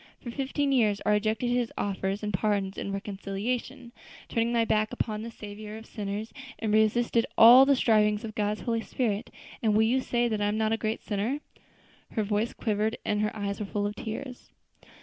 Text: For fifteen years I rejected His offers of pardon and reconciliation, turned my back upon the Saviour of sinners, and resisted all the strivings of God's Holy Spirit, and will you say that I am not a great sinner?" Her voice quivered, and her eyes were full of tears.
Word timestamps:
For 0.19 0.31
fifteen 0.31 0.71
years 0.71 0.99
I 1.05 1.11
rejected 1.11 1.49
His 1.51 1.71
offers 1.77 2.23
of 2.23 2.33
pardon 2.33 2.73
and 2.75 2.91
reconciliation, 2.91 3.91
turned 4.29 4.51
my 4.51 4.65
back 4.65 4.91
upon 4.91 5.21
the 5.21 5.29
Saviour 5.29 5.77
of 5.77 5.85
sinners, 5.85 6.33
and 6.57 6.73
resisted 6.73 7.27
all 7.37 7.67
the 7.67 7.75
strivings 7.75 8.23
of 8.25 8.33
God's 8.33 8.61
Holy 8.61 8.81
Spirit, 8.81 9.29
and 9.61 9.75
will 9.75 9.83
you 9.83 10.01
say 10.01 10.27
that 10.27 10.41
I 10.41 10.47
am 10.47 10.57
not 10.57 10.73
a 10.73 10.75
great 10.77 11.03
sinner?" 11.03 11.39
Her 12.13 12.23
voice 12.23 12.51
quivered, 12.51 12.97
and 13.05 13.21
her 13.21 13.35
eyes 13.37 13.59
were 13.59 13.65
full 13.67 13.85
of 13.85 13.95
tears. 13.95 14.49